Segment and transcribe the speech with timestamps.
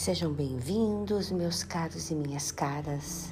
[0.00, 3.30] Sejam bem-vindos, meus caros e minhas caras.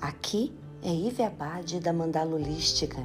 [0.00, 3.02] Aqui é Ive Abade da Mandala Holística.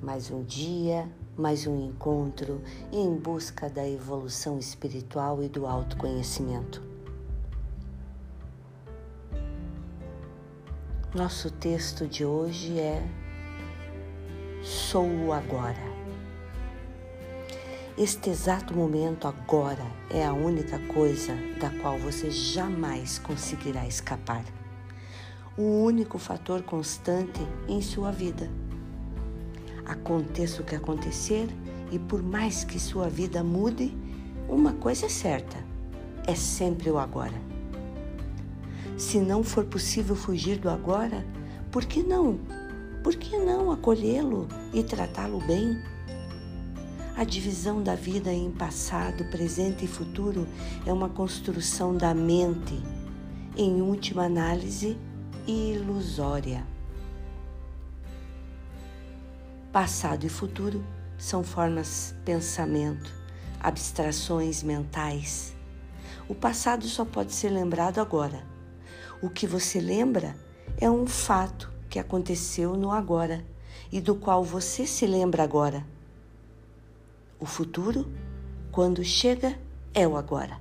[0.00, 6.80] Mais um dia, mais um encontro em busca da evolução espiritual e do autoconhecimento.
[11.12, 13.04] Nosso texto de hoje é
[14.62, 15.95] Sou o Agora.
[17.98, 24.44] Este exato momento agora é a única coisa da qual você jamais conseguirá escapar.
[25.56, 28.50] O único fator constante em sua vida.
[29.86, 31.48] Aconteça o que acontecer
[31.90, 33.96] e por mais que sua vida mude,
[34.46, 35.56] uma coisa é certa:
[36.26, 37.40] é sempre o agora.
[38.98, 41.24] Se não for possível fugir do agora,
[41.70, 42.38] por que não?
[43.02, 45.95] Por que não acolhê-lo e tratá-lo bem?
[47.16, 50.46] A divisão da vida em passado, presente e futuro
[50.84, 52.78] é uma construção da mente,
[53.56, 54.98] em última análise,
[55.46, 56.62] ilusória.
[59.72, 60.84] Passado e futuro
[61.16, 63.10] são formas pensamento,
[63.60, 65.56] abstrações mentais.
[66.28, 68.46] O passado só pode ser lembrado agora.
[69.22, 70.36] O que você lembra
[70.76, 73.42] é um fato que aconteceu no agora
[73.90, 75.95] e do qual você se lembra agora.
[77.38, 78.06] O futuro,
[78.72, 79.58] quando chega,
[79.92, 80.58] é o agora.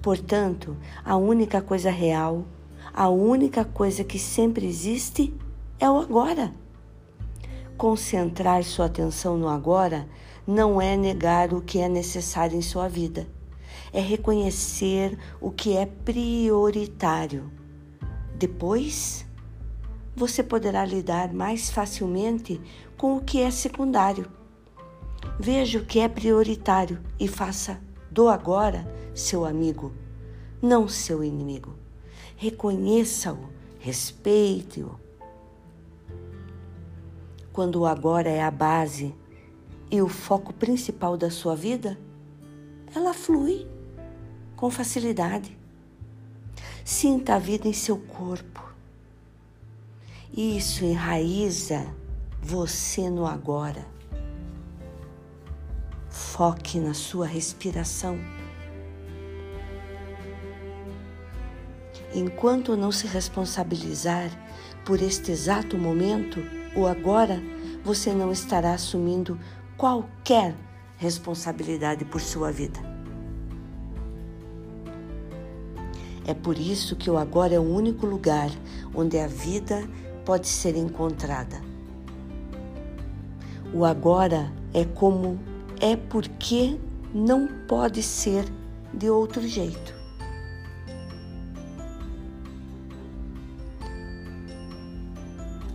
[0.00, 2.44] Portanto, a única coisa real,
[2.92, 5.34] a única coisa que sempre existe
[5.78, 6.52] é o agora.
[7.76, 10.08] Concentrar sua atenção no agora
[10.46, 13.26] não é negar o que é necessário em sua vida,
[13.92, 17.50] é reconhecer o que é prioritário.
[18.36, 19.26] Depois,
[20.14, 22.60] você poderá lidar mais facilmente
[22.96, 24.43] com o que é secundário.
[25.38, 27.80] Veja o que é prioritário e faça
[28.10, 29.92] do agora seu amigo,
[30.62, 31.74] não seu inimigo.
[32.36, 33.48] Reconheça-o,
[33.78, 34.98] respeite-o.
[37.52, 39.14] Quando o agora é a base
[39.90, 41.98] e o foco principal da sua vida,
[42.94, 43.66] ela flui
[44.56, 45.56] com facilidade.
[46.84, 48.62] Sinta a vida em seu corpo.
[50.36, 51.86] Isso enraiza
[52.42, 53.86] você no agora.
[56.36, 58.18] Foque na sua respiração.
[62.12, 64.32] Enquanto não se responsabilizar
[64.84, 66.40] por este exato momento,
[66.74, 67.40] o agora,
[67.84, 69.38] você não estará assumindo
[69.76, 70.56] qualquer
[70.96, 72.80] responsabilidade por sua vida.
[76.26, 78.50] É por isso que o agora é o único lugar
[78.92, 79.88] onde a vida
[80.24, 81.62] pode ser encontrada.
[83.72, 85.53] O agora é como
[85.84, 86.80] é porque
[87.12, 88.46] não pode ser
[88.90, 89.94] de outro jeito.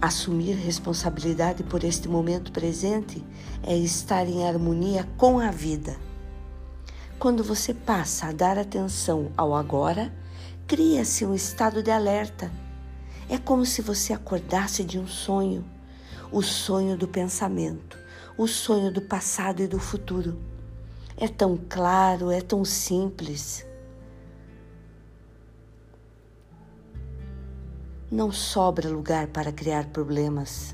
[0.02, 3.24] Assumir responsabilidade por este momento presente
[3.62, 5.96] é estar em harmonia com a vida.
[7.20, 10.12] Quando você passa a dar atenção ao agora,
[10.66, 12.52] cria-se um estado de alerta.
[13.30, 15.64] É como se você acordasse de um sonho,
[16.31, 18.00] o sonho do pensamento
[18.39, 20.39] o sonho do passado e do futuro.
[21.17, 23.67] É tão claro, é tão simples.
[28.09, 30.73] Não sobra lugar para criar problemas.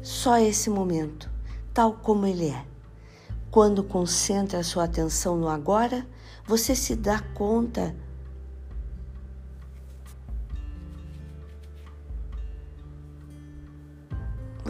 [0.00, 1.30] Só esse momento,
[1.74, 2.64] tal como ele é.
[3.50, 6.06] Quando concentra sua atenção no agora,
[6.46, 7.94] você se dá conta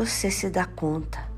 [0.05, 1.31] você se dá conta.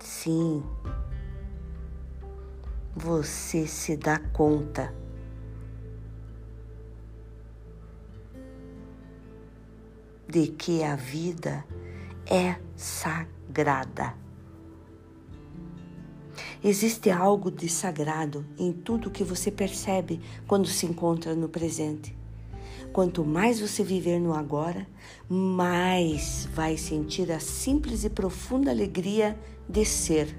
[0.00, 0.64] Sim,
[2.96, 4.94] você se dá conta.
[10.26, 11.62] De que a vida
[12.24, 14.14] é sagrada.
[16.62, 22.23] Existe algo de sagrado em tudo que você percebe quando se encontra no presente.
[22.94, 24.86] Quanto mais você viver no agora,
[25.28, 29.36] mais vai sentir a simples e profunda alegria
[29.68, 30.38] de ser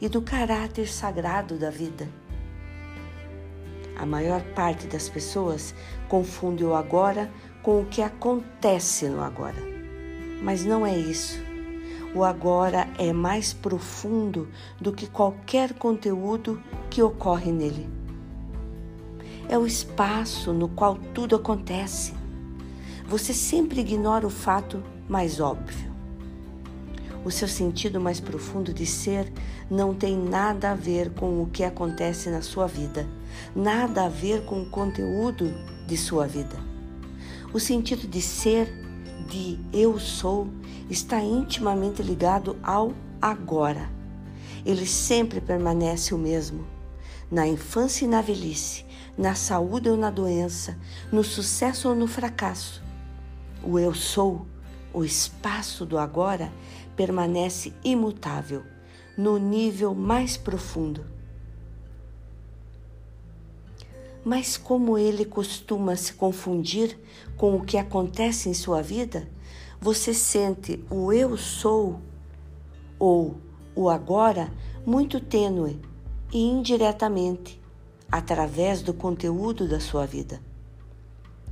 [0.00, 2.08] e do caráter sagrado da vida.
[3.96, 5.74] A maior parte das pessoas
[6.08, 7.28] confunde o agora
[7.60, 9.58] com o que acontece no agora.
[10.40, 11.40] Mas não é isso.
[12.14, 14.48] O agora é mais profundo
[14.80, 17.99] do que qualquer conteúdo que ocorre nele
[19.50, 22.14] é o espaço no qual tudo acontece.
[23.08, 25.90] Você sempre ignora o fato mais óbvio.
[27.24, 29.30] O seu sentido mais profundo de ser
[29.68, 33.08] não tem nada a ver com o que acontece na sua vida,
[33.54, 35.52] nada a ver com o conteúdo
[35.84, 36.56] de sua vida.
[37.52, 38.72] O sentido de ser,
[39.28, 40.46] de eu sou,
[40.88, 43.90] está intimamente ligado ao agora.
[44.64, 46.64] Ele sempre permanece o mesmo.
[47.28, 48.84] Na infância e na velhice,
[49.20, 50.78] na saúde ou na doença,
[51.12, 52.82] no sucesso ou no fracasso.
[53.62, 54.46] O eu sou,
[54.94, 56.50] o espaço do agora,
[56.96, 58.62] permanece imutável,
[59.18, 61.04] no nível mais profundo.
[64.24, 66.98] Mas como ele costuma se confundir
[67.36, 69.28] com o que acontece em sua vida,
[69.78, 72.00] você sente o eu sou
[72.98, 73.36] ou
[73.74, 74.50] o agora
[74.86, 75.78] muito tênue
[76.32, 77.59] e indiretamente
[78.10, 80.40] através do conteúdo da sua vida.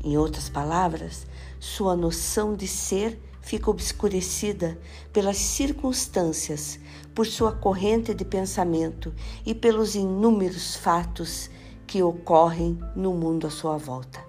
[0.03, 1.27] Em outras palavras,
[1.59, 4.79] sua noção de ser fica obscurecida
[5.13, 6.79] pelas circunstâncias,
[7.15, 9.13] por sua corrente de pensamento
[9.45, 11.51] e pelos inúmeros fatos
[11.87, 14.21] que ocorrem no mundo à sua volta.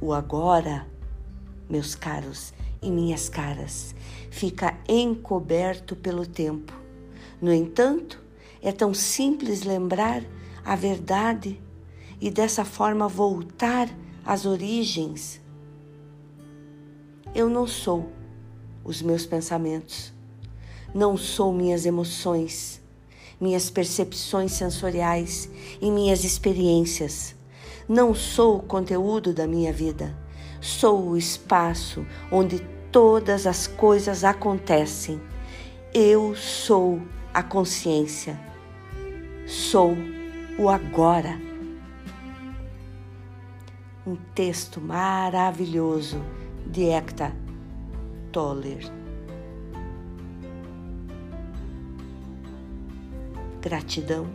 [0.00, 0.86] O agora,
[1.68, 3.94] meus caros e minhas caras,
[4.30, 6.72] fica encoberto pelo tempo.
[7.40, 8.20] No entanto,
[8.62, 10.24] é tão simples lembrar
[10.68, 11.58] a verdade
[12.20, 13.88] e dessa forma voltar
[14.24, 15.40] às origens
[17.34, 18.10] eu não sou
[18.84, 20.12] os meus pensamentos,
[20.94, 22.80] não sou minhas emoções,
[23.40, 25.48] minhas percepções sensoriais
[25.80, 27.34] e minhas experiências.
[27.88, 30.16] Não sou o conteúdo da minha vida,
[30.60, 32.60] sou o espaço onde
[32.90, 35.20] todas as coisas acontecem.
[35.94, 37.00] Eu sou
[37.32, 38.38] a consciência,
[39.46, 39.96] sou
[40.58, 41.40] o agora.
[44.04, 46.20] Um texto maravilhoso
[46.66, 47.32] de Ekta
[48.32, 48.90] Toller.
[53.62, 54.26] Gratidão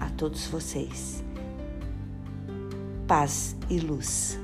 [0.00, 1.22] a todos vocês.
[3.06, 4.43] Paz e luz.